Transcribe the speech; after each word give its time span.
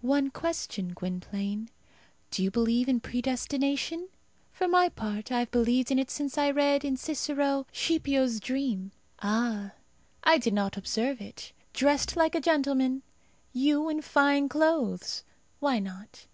One 0.00 0.30
question, 0.30 0.94
Gwynplaine: 0.94 1.68
do 2.30 2.42
you 2.42 2.50
believe 2.50 2.88
in 2.88 2.98
predestination? 2.98 4.08
For 4.50 4.66
my 4.66 4.88
part, 4.88 5.30
I 5.30 5.40
have 5.40 5.50
believed 5.50 5.90
in 5.90 5.98
it 5.98 6.10
since 6.10 6.38
I 6.38 6.50
read, 6.50 6.82
in 6.82 6.96
Cicero, 6.96 7.66
Scipio's 7.74 8.40
dream. 8.40 8.92
Ah! 9.20 9.72
I 10.24 10.38
did 10.38 10.54
not 10.54 10.78
observe 10.78 11.20
it. 11.20 11.52
Dressed 11.74 12.16
like 12.16 12.34
a 12.34 12.40
gentleman! 12.40 13.02
You 13.52 13.90
in 13.90 14.00
fine 14.00 14.48
clothes! 14.48 15.24
Why 15.60 15.78
not? 15.78 16.26